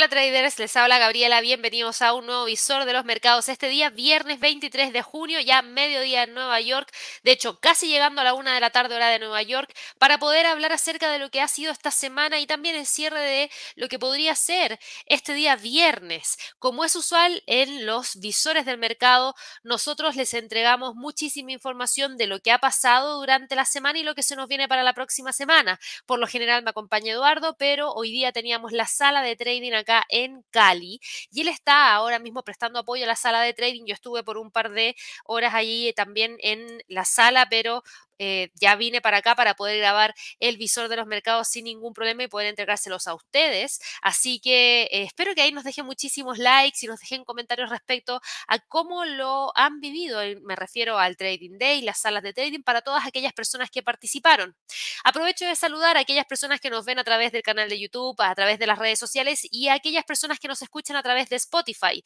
[0.00, 3.50] Hola traders, les habla Gabriela, bienvenidos a un nuevo visor de los mercados.
[3.50, 6.90] Este día, viernes 23 de junio, ya mediodía en Nueva York,
[7.22, 10.16] de hecho casi llegando a la una de la tarde hora de Nueva York, para
[10.16, 13.50] poder hablar acerca de lo que ha sido esta semana y también el cierre de
[13.74, 16.38] lo que podría ser este día viernes.
[16.58, 22.40] Como es usual en los visores del mercado, nosotros les entregamos muchísima información de lo
[22.40, 25.34] que ha pasado durante la semana y lo que se nos viene para la próxima
[25.34, 25.78] semana.
[26.06, 29.89] Por lo general me acompaña Eduardo, pero hoy día teníamos la sala de trading acá
[30.08, 33.84] en Cali y él está ahora mismo prestando apoyo a la sala de trading.
[33.86, 37.82] Yo estuve por un par de horas allí también en la sala, pero
[38.22, 41.94] eh, ya vine para acá para poder grabar el visor de los mercados sin ningún
[41.94, 43.80] problema y poder entregárselos a ustedes.
[44.02, 48.20] Así que eh, espero que ahí nos dejen muchísimos likes y nos dejen comentarios respecto
[48.46, 50.20] a cómo lo han vivido.
[50.42, 54.54] Me refiero al Trading Day, las salas de trading para todas aquellas personas que participaron.
[55.02, 58.20] Aprovecho de saludar a aquellas personas que nos ven a través del canal de YouTube,
[58.20, 61.28] a través de las redes sociales y a aquellas personas que nos escuchan a través
[61.28, 62.02] de Spotify.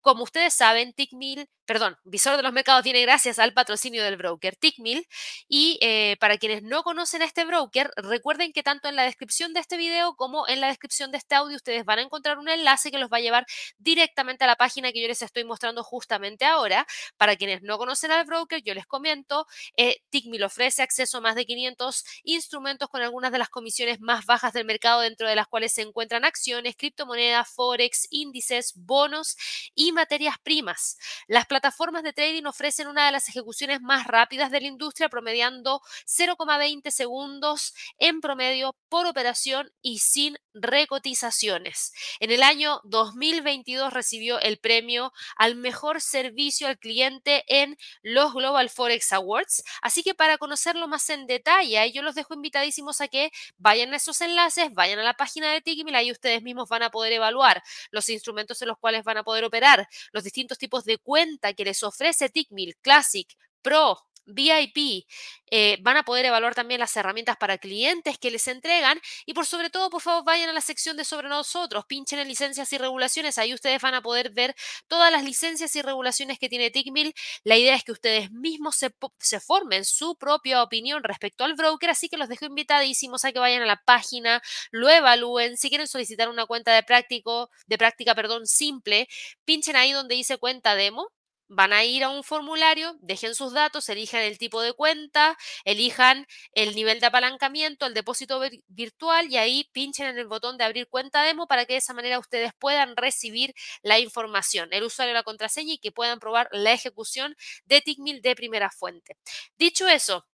[0.00, 4.56] Como ustedes saben, Tickmill, perdón, Visor de los Mercados viene gracias al patrocinio del broker
[4.56, 5.06] Tickmill.
[5.48, 9.60] Y eh, para quienes no conocen este broker, recuerden que tanto en la descripción de
[9.60, 12.90] este video como en la descripción de este audio ustedes van a encontrar un enlace
[12.90, 13.46] que los va a llevar
[13.78, 16.86] directamente a la página que yo les estoy mostrando justamente ahora.
[17.16, 21.34] Para quienes no conocen al broker, yo les comento, eh, Tickmill ofrece acceso a más
[21.34, 25.48] de 500 instrumentos con algunas de las comisiones más bajas del mercado, dentro de las
[25.48, 29.36] cuales se encuentran acciones, criptomonedas, forex, índices, bonos
[29.74, 30.98] y materias primas.
[31.26, 35.80] Las plataformas de trading ofrecen una de las ejecuciones más rápidas de la industria, promediando
[36.06, 41.92] 0,20 segundos en promedio por operación y sin recotizaciones.
[42.20, 48.70] En el año 2022 recibió el premio al mejor servicio al cliente en los Global
[48.70, 49.62] Forex Awards.
[49.82, 53.96] Así que para conocerlo más en detalle, yo los dejo invitadísimos a que vayan a
[53.96, 57.62] esos enlaces, vayan a la página de Tickmill, ahí ustedes mismos van a poder evaluar
[57.90, 59.77] los instrumentos en los cuales van a poder operar
[60.12, 63.28] los distintos tipos de cuenta que les ofrece Tickmill, Classic,
[63.62, 65.06] Pro, VIP,
[65.50, 69.46] eh, van a poder evaluar también las herramientas para clientes que les entregan y por
[69.46, 72.78] sobre todo, por favor, vayan a la sección de sobre nosotros, pinchen en licencias y
[72.78, 74.54] regulaciones, ahí ustedes van a poder ver
[74.88, 77.14] todas las licencias y regulaciones que tiene Tickmill.
[77.44, 81.90] La idea es que ustedes mismos se, se formen su propia opinión respecto al broker,
[81.90, 85.88] así que los dejo invitadísimos a que vayan a la página, lo evalúen, si quieren
[85.88, 89.08] solicitar una cuenta de práctico, de práctica, perdón, simple,
[89.44, 91.08] pinchen ahí donde dice cuenta demo
[91.48, 96.26] van a ir a un formulario, dejen sus datos, elijan el tipo de cuenta, elijan
[96.52, 100.88] el nivel de apalancamiento, el depósito virtual y ahí pinchen en el botón de abrir
[100.88, 105.22] cuenta demo para que de esa manera ustedes puedan recibir la información, el usuario, la
[105.22, 107.34] contraseña y que puedan probar la ejecución
[107.64, 109.16] de Tickmill de primera fuente.
[109.56, 110.26] Dicho eso,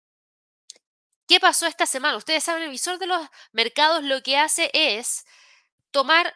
[1.26, 2.16] ¿qué pasó esta semana?
[2.16, 3.20] Ustedes saben, el visor de los
[3.52, 5.24] mercados lo que hace es
[5.90, 6.34] tomar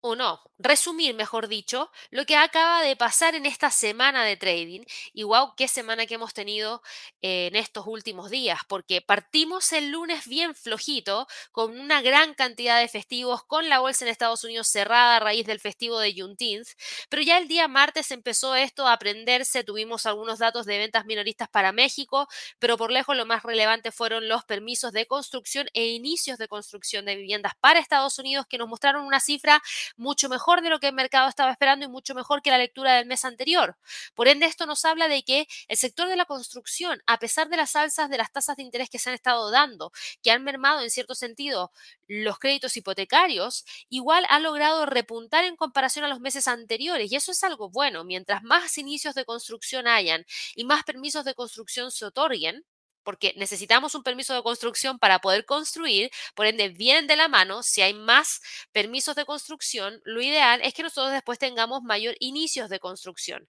[0.00, 4.82] o no, resumir, mejor dicho, lo que acaba de pasar en esta semana de trading.
[5.12, 6.82] Y wow, qué semana que hemos tenido
[7.22, 12.80] eh, en estos últimos días, porque partimos el lunes bien flojito, con una gran cantidad
[12.80, 16.68] de festivos, con la bolsa en Estados Unidos cerrada a raíz del festivo de Juneteenth,
[17.08, 21.48] pero ya el día martes empezó esto a aprenderse, tuvimos algunos datos de ventas minoristas
[21.48, 22.28] para México,
[22.58, 27.04] pero por lejos lo más relevante fueron los permisos de construcción e inicios de construcción
[27.04, 29.62] de viviendas para Estados Unidos, que nos mostraron una cifra
[29.96, 32.94] mucho mejor de lo que el mercado estaba esperando y mucho mejor que la lectura
[32.94, 33.76] del mes anterior.
[34.14, 37.56] Por ende, esto nos habla de que el sector de la construcción, a pesar de
[37.56, 39.92] las alzas de las tasas de interés que se han estado dando,
[40.22, 41.72] que han mermado en cierto sentido
[42.06, 47.10] los créditos hipotecarios, igual ha logrado repuntar en comparación a los meses anteriores.
[47.10, 48.04] Y eso es algo bueno.
[48.04, 50.24] Mientras más inicios de construcción hayan
[50.54, 52.64] y más permisos de construcción se otorguen,
[53.06, 57.62] porque necesitamos un permiso de construcción para poder construir, por ende vienen de la mano,
[57.62, 58.42] si hay más
[58.72, 63.48] permisos de construcción, lo ideal es que nosotros después tengamos mayor inicios de construcción.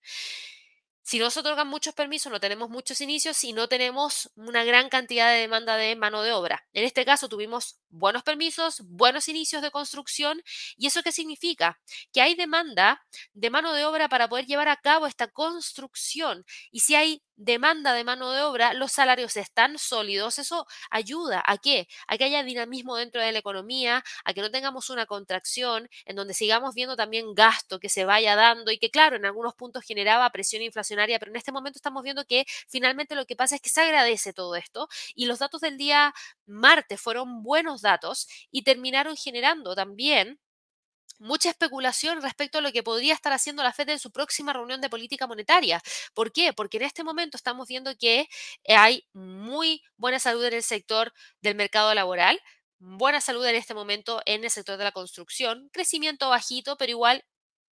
[1.01, 4.89] Si no se otorgan muchos permisos, no tenemos muchos inicios y no tenemos una gran
[4.89, 6.67] cantidad de demanda de mano de obra.
[6.73, 10.41] En este caso tuvimos buenos permisos, buenos inicios de construcción.
[10.75, 11.79] ¿Y eso qué significa?
[12.11, 16.43] Que hay demanda de mano de obra para poder llevar a cabo esta construcción.
[16.71, 21.57] Y si hay demanda de mano de obra, los salarios están sólidos, eso ayuda a
[21.57, 21.87] qué?
[22.07, 26.15] A que haya dinamismo dentro de la economía, a que no tengamos una contracción, en
[26.15, 29.83] donde sigamos viendo también gasto que se vaya dando y que claro, en algunos puntos
[29.85, 33.61] generaba presión inflacionaria, pero en este momento estamos viendo que finalmente lo que pasa es
[33.61, 36.13] que se agradece todo esto y los datos del día
[36.45, 40.39] martes fueron buenos datos y terminaron generando también
[41.19, 44.81] mucha especulación respecto a lo que podría estar haciendo la Fed en su próxima reunión
[44.81, 45.81] de política monetaria.
[46.13, 46.53] ¿Por qué?
[46.53, 48.27] Porque en este momento estamos viendo que
[48.67, 52.39] hay muy buena salud en el sector del mercado laboral,
[52.79, 57.23] buena salud en este momento en el sector de la construcción, crecimiento bajito, pero igual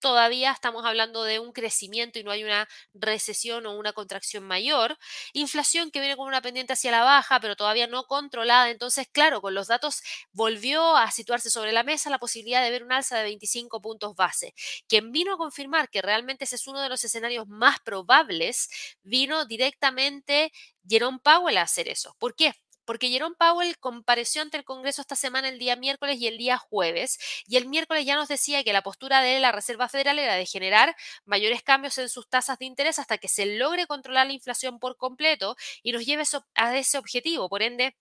[0.05, 4.99] todavía estamos hablando de un crecimiento y no hay una recesión o una contracción mayor.
[5.33, 8.69] Inflación que viene con una pendiente hacia la baja, pero todavía no controlada.
[8.69, 10.03] Entonces, claro, con los datos
[10.33, 14.15] volvió a situarse sobre la mesa la posibilidad de ver un alza de 25 puntos
[14.15, 14.53] base.
[14.89, 18.69] Quien vino a confirmar que realmente ese es uno de los escenarios más probables,
[19.03, 20.53] vino directamente
[20.87, 22.15] Jerome Powell a hacer eso.
[22.19, 22.53] ¿Por qué?
[22.85, 26.59] Porque Jerome Powell compareció ante el Congreso esta semana el día miércoles y el día
[26.59, 30.35] jueves, y el miércoles ya nos decía que la postura de la Reserva Federal era
[30.35, 34.33] de generar mayores cambios en sus tasas de interés hasta que se logre controlar la
[34.33, 37.49] inflación por completo y nos lleve a ese objetivo.
[37.49, 37.97] Por ende,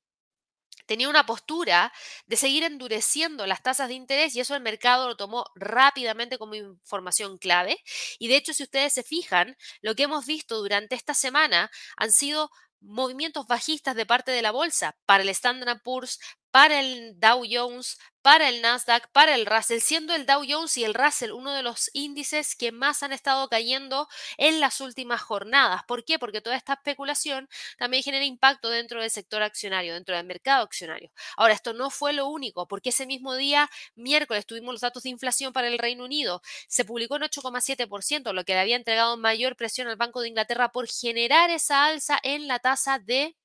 [0.86, 1.94] tenía una postura
[2.26, 6.56] de seguir endureciendo las tasas de interés y eso el mercado lo tomó rápidamente como
[6.56, 7.78] información clave.
[8.20, 12.12] Y de hecho, si ustedes se fijan, lo que hemos visto durante esta semana han
[12.12, 12.50] sido
[12.84, 16.20] movimientos bajistas de parte de la bolsa para el Standard Poor's,
[16.52, 20.86] para el Dow Jones, para el Nasdaq, para el Russell, siendo el Dow Jones y
[20.86, 25.84] el Russell uno de los índices que más han estado cayendo en las últimas jornadas.
[25.88, 26.18] ¿Por qué?
[26.18, 31.12] Porque toda esta especulación también genera impacto dentro del sector accionario, dentro del mercado accionario.
[31.36, 35.10] Ahora, esto no fue lo único, porque ese mismo día, miércoles, tuvimos los datos de
[35.10, 36.42] inflación para el Reino Unido.
[36.70, 40.72] Se publicó en 8,7%, lo que le había entregado mayor presión al Banco de Inglaterra
[40.72, 43.36] por generar esa alza en la tasa de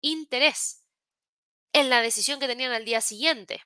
[0.00, 0.82] interés
[1.72, 3.62] en la decisión que tenían al día siguiente.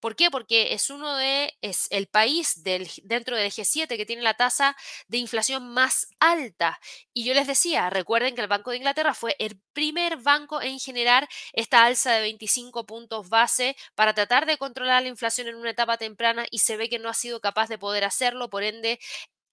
[0.00, 0.30] ¿Por qué?
[0.30, 4.76] Porque es uno de, es el país del, dentro del G7 que tiene la tasa
[5.08, 6.78] de inflación más alta.
[7.12, 10.78] Y yo les decía, recuerden que el Banco de Inglaterra fue el primer banco en
[10.78, 15.70] generar esta alza de 25 puntos base para tratar de controlar la inflación en una
[15.70, 18.50] etapa temprana y se ve que no ha sido capaz de poder hacerlo.
[18.50, 18.98] Por ende,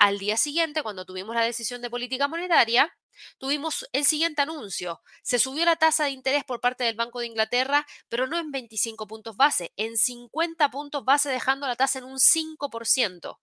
[0.03, 2.94] al día siguiente, cuando tuvimos la decisión de política monetaria,
[3.38, 5.01] tuvimos el siguiente anuncio.
[5.21, 8.51] Se subió la tasa de interés por parte del Banco de Inglaterra, pero no en
[8.51, 13.39] 25 puntos base, en 50 puntos base, dejando la tasa en un 5%.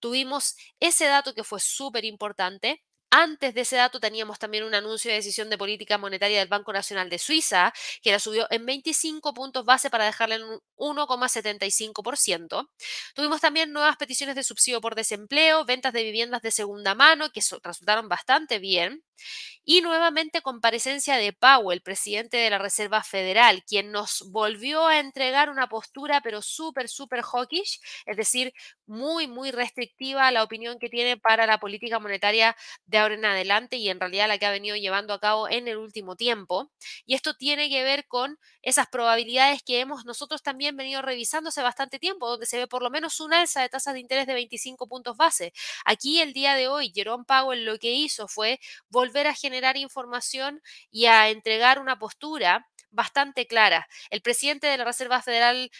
[0.00, 5.10] Tuvimos ese dato que fue súper importante antes de ese dato teníamos también un anuncio
[5.10, 7.72] de decisión de política monetaria del Banco Nacional de Suiza,
[8.02, 12.68] que la subió en 25 puntos base para dejarla en un 1,75%.
[13.14, 17.40] Tuvimos también nuevas peticiones de subsidio por desempleo, ventas de viviendas de segunda mano, que
[17.62, 19.02] resultaron bastante bien.
[19.64, 25.50] Y nuevamente comparecencia de Powell, presidente de la Reserva Federal, quien nos volvió a entregar
[25.50, 28.52] una postura pero súper, súper hawkish, es decir,
[28.86, 32.56] muy, muy restrictiva la opinión que tiene para la política monetaria
[32.86, 35.68] de ahora en adelante y en realidad la que ha venido llevando a cabo en
[35.68, 36.70] el último tiempo.
[37.04, 41.62] Y esto tiene que ver con esas probabilidades que hemos nosotros también venido revisando hace
[41.62, 44.34] bastante tiempo, donde se ve por lo menos un alza de tasas de interés de
[44.34, 45.52] 25 puntos base.
[45.84, 49.76] Aquí el día de hoy, Jerome Powell lo que hizo fue volver volver a generar
[49.76, 50.60] información
[50.90, 53.88] y a entregar una postura bastante clara.
[54.10, 55.70] El presidente de la Reserva Federal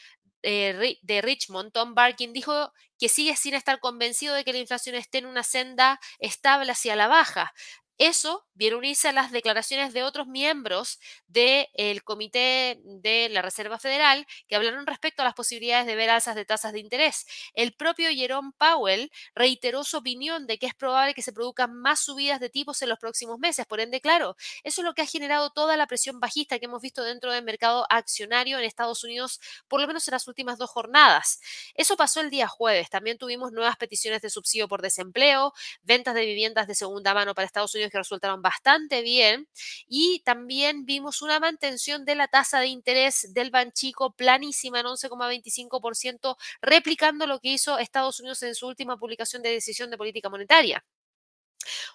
[0.43, 4.95] eh, de Richmond, Tom Barkin, dijo que sigue sin estar convencido de que la inflación
[4.95, 7.53] esté en una senda estable hacia la baja.
[7.99, 13.79] Eso viene a unirse a las declaraciones de otros miembros del Comité de la Reserva
[13.79, 17.27] Federal que hablaron respecto a las posibilidades de ver alzas de tasas de interés.
[17.55, 22.01] El propio Jerome Powell reiteró su opinión de que es probable que se produzcan más
[22.01, 23.67] subidas de tipos en los próximos meses.
[23.67, 26.83] Por ende, claro, eso es lo que ha generado toda la presión bajista que hemos
[26.83, 30.71] visto dentro del mercado accionario en Estados Unidos, por lo menos en las últimas dos
[30.71, 31.41] jornadas.
[31.75, 32.91] Eso pasó el día jueves.
[32.91, 37.47] También tuvimos nuevas peticiones de subsidio por desempleo, ventas de viviendas de segunda mano para
[37.47, 39.49] Estados Unidos que resultaron bastante bien
[39.87, 46.37] y también vimos una mantención de la tasa de interés del Banchico planísima en 11,25%,
[46.63, 50.85] replicando lo que hizo Estados Unidos en su última publicación de decisión de política monetaria.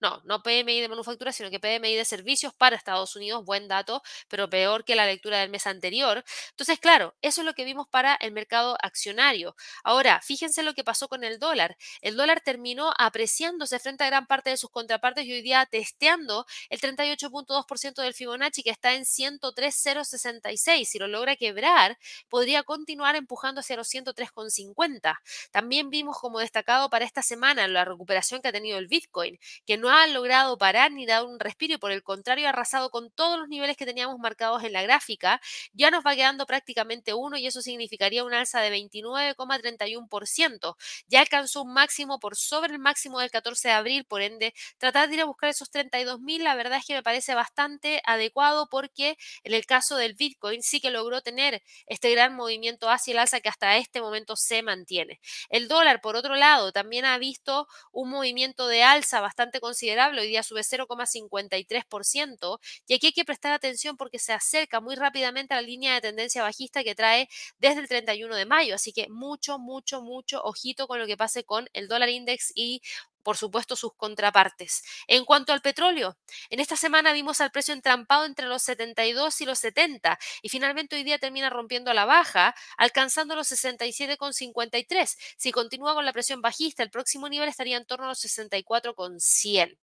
[0.00, 4.02] no, no PMI de manufactura, sino que PMI de servicios para Estados Unidos, buen dato,
[4.28, 6.24] pero peor que la lectura del mes anterior.
[6.50, 9.56] Entonces, claro, eso es lo que vimos para el mercado accionario.
[9.84, 11.76] Ahora, fíjense lo que pasó con el dólar.
[12.00, 16.46] El dólar terminó apreciándose frente a gran parte de sus contrapartes y hoy día testeando
[16.70, 20.84] el 38.2% del Fibonacci que está en 103.066.
[20.88, 25.20] Si lo logra quebrar, podría continuar empujando hacia los 103.50.
[25.50, 29.76] También vimos como destacado para esta semana la recuperación que ha tenido el Bitcoin, que
[29.76, 33.10] no ha logrado parar ni dar un respiro y por el contrario ha arrasado con
[33.10, 35.40] todos los niveles que teníamos marcados en la gráfica.
[35.72, 40.76] Ya nos va quedando prácticamente uno y eso significaría un alza de 29,31%.
[41.06, 45.08] Ya alcanzó un máximo por sobre el máximo del 14 de abril, por ende, tratar
[45.08, 49.16] de ir a buscar esos 32.000, la verdad es que me parece bastante adecuado porque
[49.44, 53.40] en el caso del Bitcoin sí que logró tener este gran movimiento hacia el alza
[53.40, 55.20] que hasta este momento se mantiene.
[55.48, 60.28] El dólar, por otro lado, también ha visto un movimiento de alza bastante considerable, hoy
[60.28, 65.56] día sube 0,53% y aquí hay que prestar atención porque se acerca muy rápidamente a
[65.56, 69.58] la línea de tendencia bajista que trae desde el 31 de mayo, así que mucho,
[69.58, 72.82] mucho, mucho ojito con lo que pase con el dólar index y
[73.28, 74.82] por supuesto sus contrapartes.
[75.06, 76.16] En cuanto al petróleo,
[76.48, 80.96] en esta semana vimos al precio entrampado entre los 72 y los 70 y finalmente
[80.96, 85.18] hoy día termina rompiendo a la baja, alcanzando los 67,53.
[85.36, 89.78] Si continúa con la presión bajista, el próximo nivel estaría en torno a los 64,100.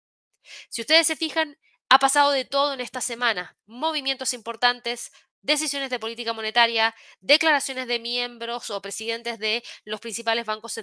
[0.70, 1.56] Si ustedes se fijan,
[1.90, 3.56] ha pasado de todo en esta semana.
[3.68, 5.12] Movimientos importantes,
[5.44, 10.80] decisiones de política monetaria, declaraciones de miembros o presidentes de los principales bancos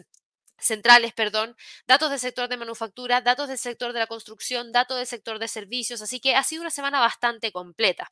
[0.63, 5.07] centrales, perdón, datos del sector de manufactura, datos del sector de la construcción, datos del
[5.07, 8.11] sector de servicios, así que ha sido una semana bastante completa.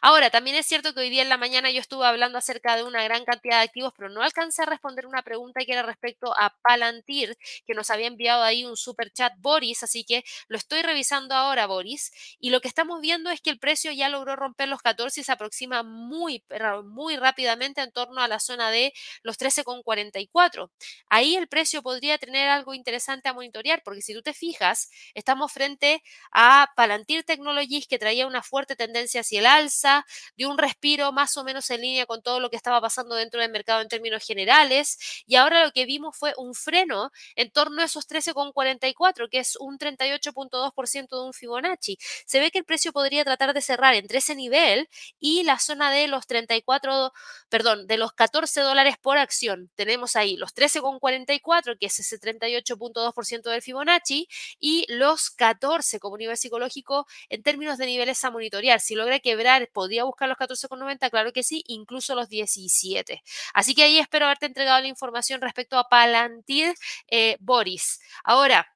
[0.00, 2.84] Ahora, también es cierto que hoy día en la mañana yo estuve hablando acerca de
[2.84, 6.32] una gran cantidad de activos, pero no alcancé a responder una pregunta que era respecto
[6.38, 7.36] a Palantir,
[7.66, 11.66] que nos había enviado ahí un super chat Boris, así que lo estoy revisando ahora,
[11.66, 15.20] Boris, y lo que estamos viendo es que el precio ya logró romper los 14
[15.20, 16.44] y se aproxima muy,
[16.84, 20.70] muy rápidamente en torno a la zona de los 13,44.
[21.08, 25.50] Ahí el precio podría tener algo interesante a monitorear, porque si tú te fijas, estamos
[25.50, 26.02] frente
[26.32, 30.04] a Palantir Technologies que traía una fuerte tendencia hacia el alza,
[30.36, 33.40] de un respiro más o menos en línea con todo lo que estaba pasando dentro
[33.40, 37.80] del mercado en términos generales, y ahora lo que vimos fue un freno en torno
[37.80, 41.96] a esos 13,44, que es un 38.2% de un Fibonacci.
[42.26, 45.90] Se ve que el precio podría tratar de cerrar entre ese nivel y la zona
[45.90, 47.14] de los 34,
[47.48, 49.70] perdón, de los 14 dólares por acción.
[49.74, 56.36] Tenemos ahí los 13,44 que es ese 38.2% del Fibonacci, y los 14 como nivel
[56.36, 58.80] psicológico en términos de niveles a monitorear.
[58.80, 61.10] Si logra quebrar, ¿podría buscar los 14,90?
[61.10, 63.22] Claro que sí, incluso los 17.
[63.54, 66.74] Así que ahí espero haberte entregado la información respecto a Palantir
[67.08, 68.00] eh, Boris.
[68.24, 68.66] Ahora,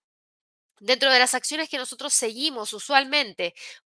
[0.81, 3.55] dentro de las acciones que nosotros seguimos usualmente,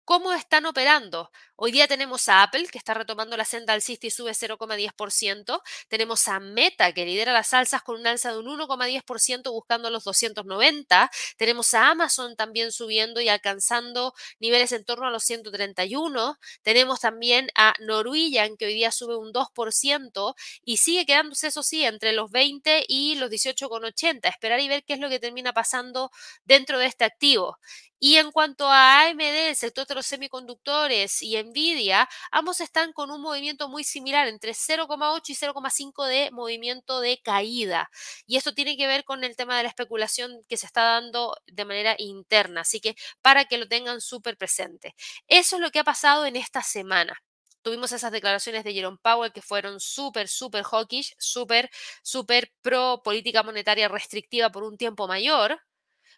[0.06, 1.32] ¿Cómo están operando?
[1.56, 5.62] Hoy día tenemos a Apple, que está retomando la senda alcista y sube 0,10%.
[5.88, 10.04] Tenemos a Meta, que lidera las alzas con un alza de un 1,10% buscando los
[10.04, 11.10] 290.
[11.38, 16.38] Tenemos a Amazon también subiendo y alcanzando niveles en torno a los 131.
[16.64, 21.86] Tenemos también a Norwegian, que hoy día sube un 2% y sigue quedándose, eso sí,
[21.86, 24.28] entre los 20 y los 18,80.
[24.28, 26.12] Esperar y ver qué es lo que termina pasando
[26.44, 27.58] dentro de este activo.
[28.06, 33.12] Y en cuanto a AMD, el sector de los semiconductores y Nvidia, ambos están con
[33.12, 37.90] un movimiento muy similar, entre 0,8 y 0,5 de movimiento de caída.
[38.28, 41.38] Y esto tiene que ver con el tema de la especulación que se está dando
[41.48, 42.62] de manera interna.
[42.62, 44.96] Así que para que lo tengan súper presente.
[45.28, 47.18] Eso es lo que ha pasado en esta semana
[47.62, 51.70] tuvimos esas declaraciones de Jerome Powell que fueron súper, súper hawkish, súper,
[52.04, 55.62] súper pro política monetaria restrictiva por un tiempo mayor.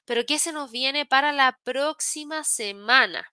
[0.05, 3.29] Pero ¿qué se nos viene para la próxima semana?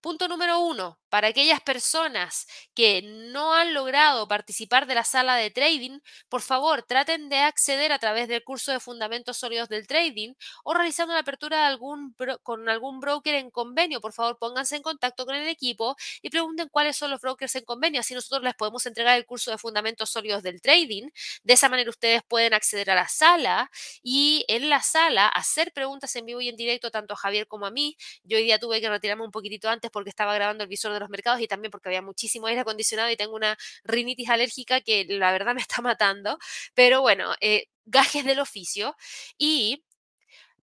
[0.00, 5.48] Punto número uno, para aquellas personas que no han logrado participar de la sala de
[5.48, 10.34] trading, por favor traten de acceder a través del curso de fundamentos sólidos del trading
[10.64, 14.00] o realizando la apertura de algún con algún broker en convenio.
[14.00, 17.64] Por favor, pónganse en contacto con el equipo y pregunten cuáles son los brokers en
[17.64, 18.00] convenio.
[18.00, 21.10] Así nosotros les podemos entregar el curso de fundamentos sólidos del trading.
[21.44, 23.70] De esa manera ustedes pueden acceder a la sala
[24.02, 27.66] y en la sala hacer preguntas en vivo y en directo tanto a Javier como
[27.66, 27.96] a mí.
[28.24, 31.03] Yo hoy día tuve que retirarme un poquitito antes porque estaba grabando el visor de
[31.04, 35.04] los mercados y también porque había muchísimo aire acondicionado y tengo una rinitis alérgica que
[35.08, 36.38] la verdad me está matando.
[36.74, 38.96] Pero bueno, eh, gajes del oficio.
[39.38, 39.84] Y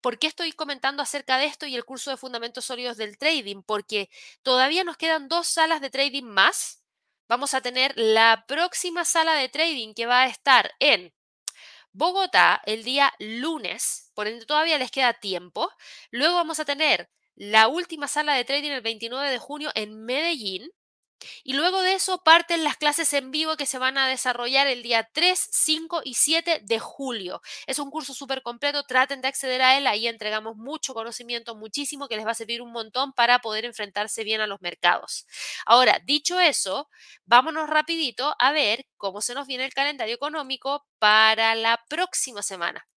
[0.01, 3.61] ¿Por qué estoy comentando acerca de esto y el curso de fundamentos sólidos del trading?
[3.63, 4.09] Porque
[4.41, 6.83] todavía nos quedan dos salas de trading más.
[7.27, 11.13] Vamos a tener la próxima sala de trading que va a estar en
[11.93, 15.69] Bogotá el día lunes, por ende todavía les queda tiempo.
[16.09, 20.71] Luego vamos a tener la última sala de trading el 29 de junio en Medellín.
[21.43, 24.81] Y luego de eso parten las clases en vivo que se van a desarrollar el
[24.83, 27.41] día 3, 5 y 7 de julio.
[27.67, 32.07] Es un curso súper completo, traten de acceder a él, ahí entregamos mucho conocimiento, muchísimo,
[32.07, 35.27] que les va a servir un montón para poder enfrentarse bien a los mercados.
[35.65, 36.89] Ahora, dicho eso,
[37.25, 42.87] vámonos rapidito a ver cómo se nos viene el calendario económico para la próxima semana.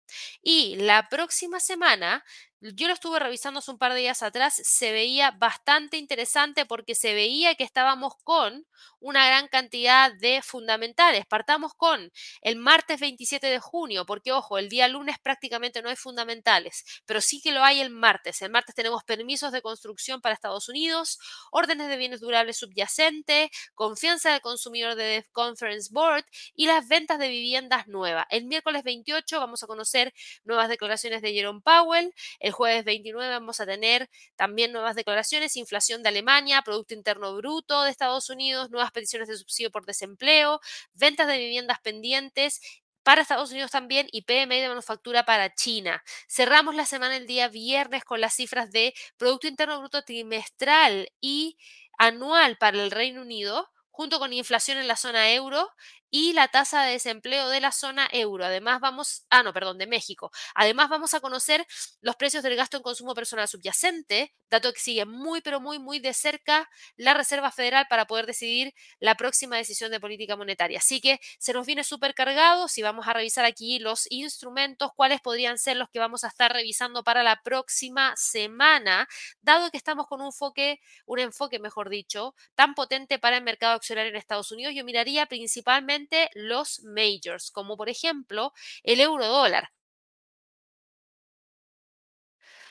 [0.42, 2.24] Y la próxima semana
[2.72, 6.94] yo lo estuve revisando hace un par de días atrás, se veía bastante interesante porque
[6.94, 8.66] se veía que estábamos con
[9.00, 11.26] una gran cantidad de fundamentales.
[11.26, 15.96] Partamos con el martes 27 de junio, porque ojo, el día lunes prácticamente no hay
[15.96, 18.40] fundamentales, pero sí que lo hay el martes.
[18.40, 21.18] El martes tenemos permisos de construcción para Estados Unidos,
[21.50, 27.28] órdenes de bienes durables subyacentes, confianza del consumidor de Conference Board y las ventas de
[27.28, 28.24] viviendas nuevas.
[28.30, 32.14] El miércoles 28 vamos a conocer nuevas declaraciones de Jerome Powell.
[32.40, 37.82] El jueves 29 vamos a tener también nuevas declaraciones, inflación de Alemania, Producto Interno Bruto
[37.82, 40.60] de Estados Unidos, nuevas peticiones de subsidio por desempleo,
[40.94, 42.60] ventas de viviendas pendientes
[43.02, 46.02] para Estados Unidos también y PMI de manufactura para China.
[46.26, 51.58] Cerramos la semana el día viernes con las cifras de Producto Interno Bruto trimestral y
[51.98, 55.68] anual para el Reino Unido, junto con inflación en la zona euro
[56.14, 58.44] y la tasa de desempleo de la zona euro.
[58.44, 60.30] Además vamos, ah, no, perdón, de México.
[60.54, 61.66] Además vamos a conocer
[62.02, 65.98] los precios del gasto en consumo personal subyacente, dato que sigue muy, pero muy, muy
[65.98, 70.78] de cerca la Reserva Federal para poder decidir la próxima decisión de política monetaria.
[70.78, 72.68] Así que se nos viene súper cargado.
[72.68, 76.52] Si vamos a revisar aquí los instrumentos, cuáles podrían ser los que vamos a estar
[76.52, 79.08] revisando para la próxima semana,
[79.42, 83.74] dado que estamos con un enfoque, un enfoque, mejor dicho, tan potente para el mercado
[83.74, 86.03] accionario en Estados Unidos, yo miraría principalmente
[86.34, 89.70] los majors, como por ejemplo el euro dólar.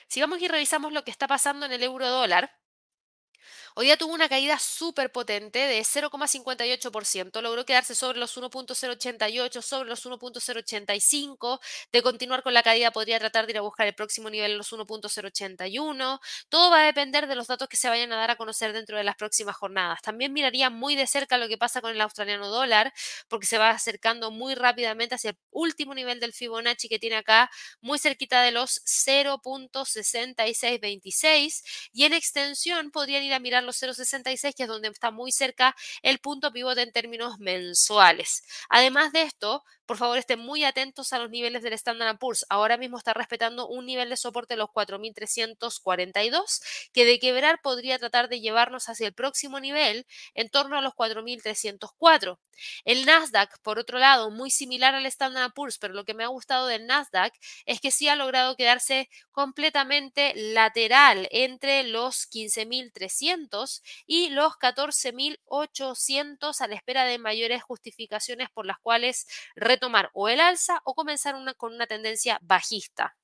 [0.07, 2.51] Si vamos y revisamos lo que está pasando en el euro dólar,
[3.75, 9.89] Hoy día tuvo una caída súper potente de 0,58%, logró quedarse sobre los 1.088, sobre
[9.89, 11.59] los 1.085,
[11.91, 14.71] de continuar con la caída podría tratar de ir a buscar el próximo nivel los
[14.71, 18.73] 1.081, todo va a depender de los datos que se vayan a dar a conocer
[18.73, 20.01] dentro de las próximas jornadas.
[20.03, 22.93] También miraría muy de cerca lo que pasa con el australiano dólar,
[23.27, 27.49] porque se va acercando muy rápidamente hacia el último nivel del Fibonacci que tiene acá,
[27.81, 34.63] muy cerquita de los 0.6626, y en extensión podrían ir a mirar los 0,66, que
[34.63, 38.43] es donde está muy cerca el punto pivote en términos mensuales.
[38.69, 42.45] Además de esto, por favor estén muy atentos a los niveles del Standard Poor's.
[42.49, 46.61] Ahora mismo está respetando un nivel de soporte de los 4.342,
[46.93, 50.93] que de quebrar podría tratar de llevarnos hacia el próximo nivel en torno a los
[50.93, 52.39] 4.304.
[52.85, 56.27] El Nasdaq, por otro lado, muy similar al Standard Poor's, pero lo que me ha
[56.27, 57.33] gustado del Nasdaq
[57.65, 63.52] es que sí ha logrado quedarse completamente lateral entre los 15.300
[64.05, 70.39] y los 14.800 a la espera de mayores justificaciones por las cuales retomar o el
[70.39, 73.15] alza o comenzar una, con una tendencia bajista.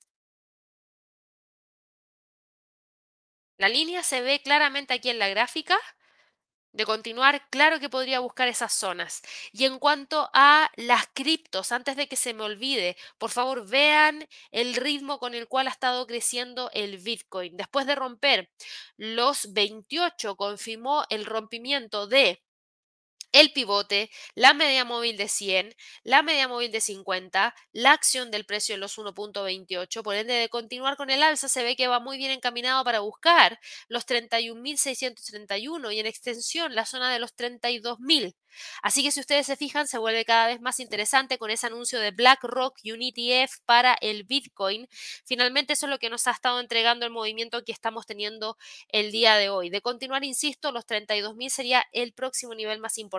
[3.58, 5.78] La línea se ve claramente aquí en la gráfica.
[6.80, 9.22] De continuar, claro que podría buscar esas zonas.
[9.52, 14.26] Y en cuanto a las criptos, antes de que se me olvide, por favor vean
[14.52, 17.58] el ritmo con el cual ha estado creciendo el Bitcoin.
[17.58, 18.50] Después de romper
[18.96, 22.42] los 28, confirmó el rompimiento de
[23.32, 28.46] el pivote, la media móvil de 100, la media móvil de 50, la acción del
[28.46, 30.04] precio en los 1.28.
[30.04, 33.00] Por ende, de continuar con el alza, se ve que va muy bien encaminado para
[33.00, 38.36] buscar los 31.631 y en extensión la zona de los 32.000.
[38.82, 42.00] Así que si ustedes se fijan, se vuelve cada vez más interesante con ese anuncio
[42.00, 44.88] de BlackRock y un ETF para el Bitcoin.
[45.26, 48.58] Finalmente, eso es lo que nos ha estado entregando el movimiento que estamos teniendo
[48.90, 49.70] el día de hoy.
[49.70, 53.19] De continuar, insisto, los 32.000 sería el próximo nivel más importante.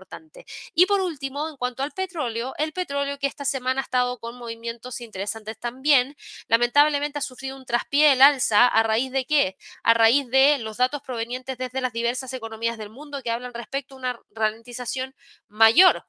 [0.74, 4.36] Y por último, en cuanto al petróleo, el petróleo que esta semana ha estado con
[4.36, 6.16] movimientos interesantes también,
[6.48, 9.56] lamentablemente ha sufrido un traspié del alza a raíz de qué?
[9.82, 13.94] A raíz de los datos provenientes desde las diversas economías del mundo que hablan respecto
[13.94, 15.14] a una ralentización
[15.48, 16.04] mayor.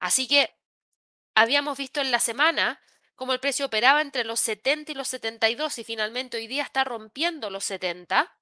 [0.00, 0.54] Así que
[1.34, 2.80] habíamos visto en la semana
[3.16, 6.84] cómo el precio operaba entre los 70 y los 72 y finalmente hoy día está
[6.84, 8.37] rompiendo los 70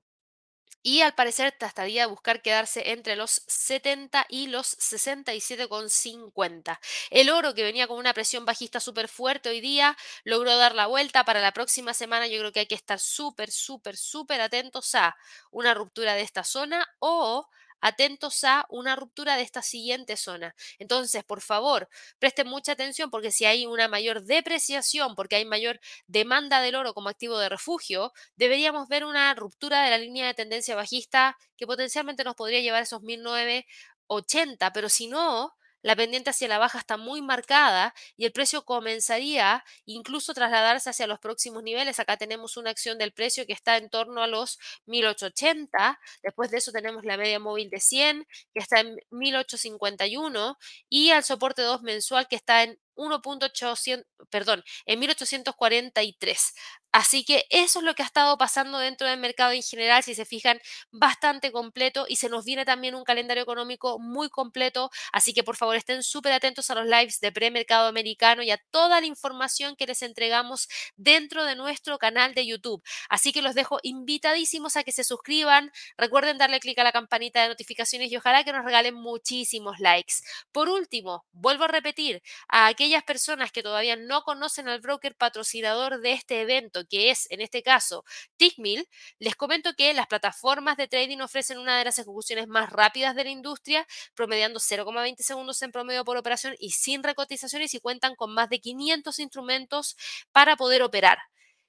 [0.83, 6.79] y al parecer trataría de buscar quedarse entre los 70 y los 67,50.
[7.11, 10.87] El oro que venía con una presión bajista súper fuerte hoy día logró dar la
[10.87, 12.29] vuelta para la próxima semana.
[12.29, 15.17] Yo creo que hay que estar súper, súper, súper atentos a
[15.51, 17.49] una ruptura de esta zona o
[17.81, 20.55] atentos a una ruptura de esta siguiente zona.
[20.79, 25.81] Entonces, por favor, presten mucha atención porque si hay una mayor depreciación, porque hay mayor
[26.07, 30.35] demanda del oro como activo de refugio, deberíamos ver una ruptura de la línea de
[30.35, 36.31] tendencia bajista que potencialmente nos podría llevar a esos 1980, pero si no, la pendiente
[36.31, 41.63] hacia la baja está muy marcada y el precio comenzaría incluso trasladarse hacia los próximos
[41.63, 42.01] niveles.
[42.01, 45.99] Acá tenemos una acción del precio que está en torno a los 1880.
[46.23, 50.59] Después de eso tenemos la media móvil de 100 que está en 1851
[50.89, 56.55] y al soporte 2 mensual que está en 1.800, perdón, en 1843.
[56.93, 60.15] Así que eso es lo que ha estado pasando dentro del mercado en general, si
[60.15, 60.59] se fijan,
[60.91, 65.57] bastante completo y se nos viene también un calendario económico muy completo, así que por
[65.57, 69.77] favor estén súper atentos a los lives de premercado americano y a toda la información
[69.77, 72.83] que les entregamos dentro de nuestro canal de YouTube.
[73.11, 77.43] Así que los dejo invitadísimos a que se suscriban, recuerden darle clic a la campanita
[77.43, 80.15] de notificaciones y ojalá que nos regalen muchísimos likes.
[80.51, 86.01] Por último, vuelvo a repetir, a aquellas personas que todavía no conocen al broker patrocinador
[86.01, 88.05] de este evento, que es en este caso
[88.37, 93.17] Tickmill, les comento que las plataformas de trading ofrecen una de las ejecuciones más rápidas
[93.17, 98.15] de la industria, promediando 0,20 segundos en promedio por operación y sin recotizaciones y cuentan
[98.15, 99.97] con más de 500 instrumentos
[100.31, 101.19] para poder operar.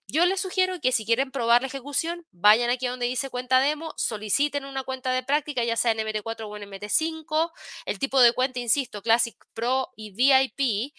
[0.10, 3.94] Yo les sugiero que si quieren probar la ejecución, vayan aquí donde dice cuenta demo,
[3.98, 7.52] soliciten una cuenta de práctica, ya sea en MT4 o en MT5,
[7.86, 10.94] el tipo de cuenta, insisto, Classic Pro y VIP,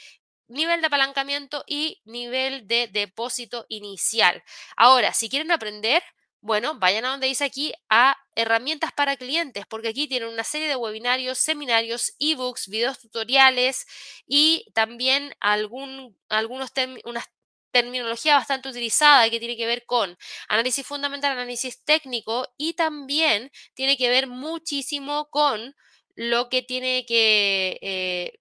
[0.48, 4.42] nivel de apalancamiento y nivel de depósito inicial.
[4.76, 6.02] Ahora, si quieren aprender,
[6.42, 10.68] bueno, vayan a donde dice aquí a herramientas para clientes, porque aquí tienen una serie
[10.68, 13.86] de webinarios, seminarios, ebooks, videos tutoriales
[14.26, 16.70] y también algún, algunos
[17.04, 17.24] unas
[17.70, 20.16] terminología bastante utilizada que tiene que ver con
[20.48, 25.74] análisis fundamental, análisis técnico y también tiene que ver muchísimo con
[26.14, 28.40] lo que tiene que eh,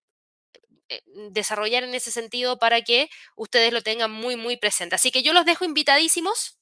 [0.89, 4.95] eh, desarrollar en ese sentido para que ustedes lo tengan muy, muy presente.
[4.95, 6.59] Así que yo los dejo invitadísimos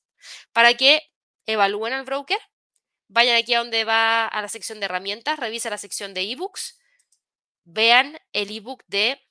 [0.51, 1.01] para que
[1.45, 2.39] evalúen al broker,
[3.07, 6.79] vayan aquí a donde va a la sección de herramientas, revisa la sección de ebooks,
[7.65, 9.21] vean el ebook de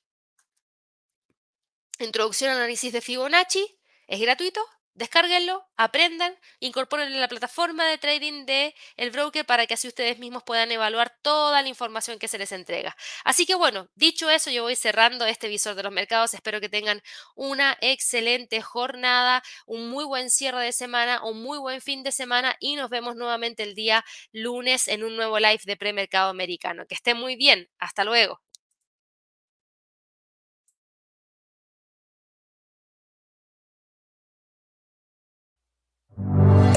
[1.99, 4.61] Introducción al análisis de Fibonacci, es gratuito,
[4.95, 10.19] Descárguenlo, aprendan, incorporen en la plataforma de trading de el broker para que así ustedes
[10.19, 12.95] mismos puedan evaluar toda la información que se les entrega.
[13.25, 16.33] Así que bueno, dicho eso, yo voy cerrando este visor de los mercados.
[16.33, 17.01] Espero que tengan
[17.35, 22.55] una excelente jornada, un muy buen cierre de semana, un muy buen fin de semana
[22.61, 26.85] y nos vemos nuevamente el día lunes en un nuevo live de premercado americano.
[26.87, 27.69] Que estén muy bien.
[27.79, 28.44] Hasta luego.